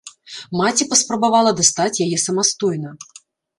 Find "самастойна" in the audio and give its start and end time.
2.25-2.89